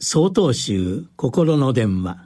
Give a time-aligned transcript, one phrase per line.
[0.00, 2.16] 総統集心の電話。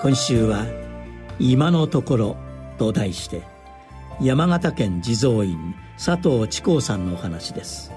[0.00, 0.66] 今週は
[1.38, 2.36] 「今のところ」
[2.76, 3.42] と題して
[4.20, 7.92] 山形県地蔵院佐藤智光さんのお話です。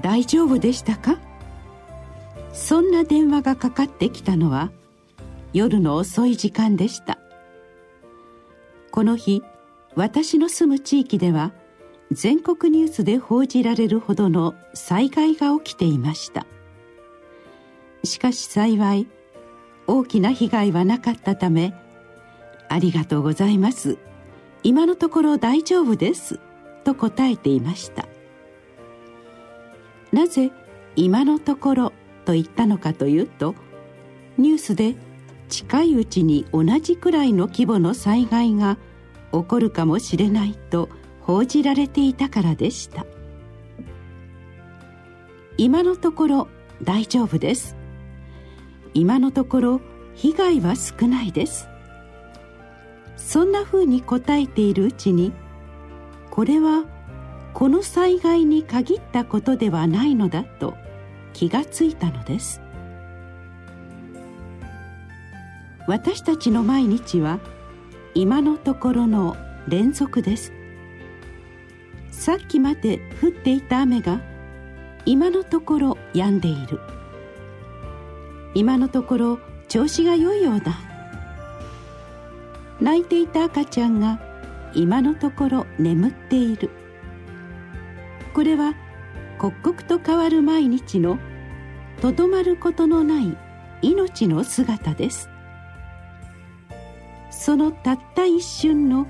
[0.00, 1.18] 大丈夫でしたか？
[2.52, 4.70] そんな電話がかかってきたのは
[5.52, 7.18] 夜の遅い時間でした。
[8.92, 9.42] この日
[9.96, 11.50] 私の住む地域では
[12.12, 16.46] 全国ニュースで報じられるほどの災害が起きていました。
[18.04, 19.06] しかし幸い
[19.86, 21.74] 大きな被害はなかったため
[22.68, 23.98] 「ありがとうございます。
[24.62, 26.38] 今のところ大丈夫です」
[26.84, 28.06] と答えていました。
[30.12, 30.52] なぜ
[30.96, 31.92] 「今のところ」
[32.24, 33.54] と言ったのかというと
[34.38, 34.96] ニュースで
[35.48, 38.78] 近いうちに同じくらいの規模の災害が
[39.32, 40.88] 起こるかもしれないと
[41.22, 43.04] 報じられていたからでした。
[45.56, 46.48] 今のところ
[46.82, 47.79] 大丈夫です。
[48.94, 49.80] 今のところ
[50.14, 51.68] 被害は少ないです。
[53.16, 55.32] そんなふうに答えているうちに
[56.30, 56.84] これは
[57.52, 60.74] この災害に限ったことではないのだと
[61.32, 62.60] 気がついたのです。
[65.86, 67.40] 私たちの毎日は
[68.14, 69.36] 今のところの
[69.68, 70.52] 連続です。
[72.10, 74.20] さっきまで降っていた雨が
[75.06, 76.80] 今のところ止んでいる。
[78.60, 80.78] 今のところ調子が良いようだ。
[82.78, 84.20] 泣いていた赤ちゃんが
[84.74, 86.68] 今のところ眠っている。
[88.34, 88.74] これは
[89.38, 91.18] 刻々と変わる毎日の
[92.02, 93.34] とどまることのない
[93.80, 95.30] 命の姿です。
[97.30, 99.06] そのたった一瞬の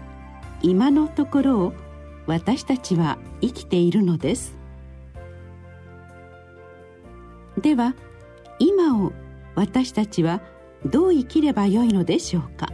[0.62, 1.72] 今のところを
[2.28, 4.56] 私たちは生きているのです。
[7.60, 7.96] では
[8.60, 9.12] 今を
[9.54, 10.40] 私たちは
[10.86, 12.68] どう生きればよいのでしょうか？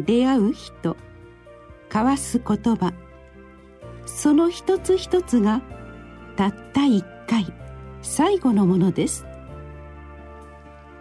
[0.00, 0.96] 出会う人
[1.88, 2.92] 交わす言葉
[4.04, 5.62] その一つ一つが
[6.36, 7.52] たった一回
[8.02, 9.24] 最後のものです。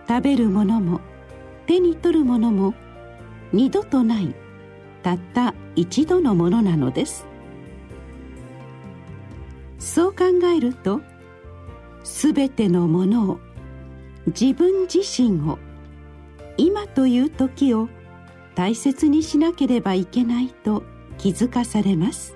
[0.08, 1.02] 食べるものも
[1.66, 2.76] 手に取るものも
[3.52, 4.36] 二度とない
[5.02, 7.26] たった一度のものなのです。
[9.80, 10.26] そう考
[10.56, 11.02] えると
[12.04, 13.40] すべてのものを
[14.28, 15.60] 自分自身を
[16.58, 17.90] 今という時を
[18.56, 20.84] 大切にしなければいけないと
[21.18, 22.36] 気づかされます。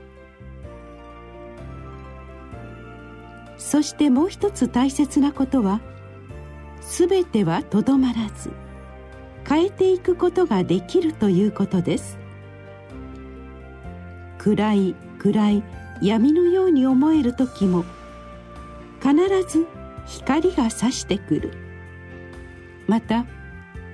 [3.57, 5.81] そしてもう一つ大切なことは
[6.81, 8.51] 全てはとどまらず
[9.47, 12.17] 変えていくことができるということです。
[14.37, 15.63] 暗い暗い
[16.01, 17.83] 闇のように思える時も
[19.01, 19.15] 必
[19.47, 19.67] ず
[20.05, 21.68] 光が差してくる。
[22.89, 23.27] また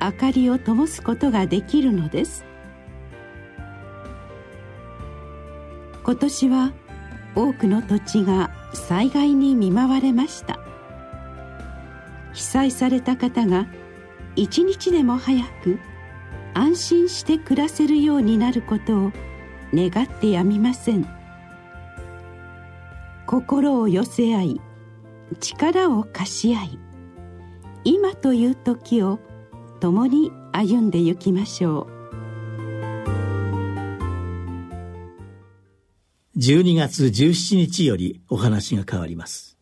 [0.02, 2.46] 明かりを灯すことができるのです。
[6.02, 6.74] 今年は
[7.36, 10.60] 多くの土地が災害に見舞われました。
[12.34, 13.68] 被災された方が
[14.38, 15.78] 一日でも早く
[16.54, 19.12] 安心して暮らせるようになることを
[19.74, 21.06] 願ってやみません。
[23.28, 24.62] 心を寄せ合い
[25.42, 26.85] 力を貸し合い
[27.86, 29.20] 今という時を
[29.80, 31.96] 共に歩んでゆきましょう。
[36.38, 39.55] 12月17日よりお話が変わります。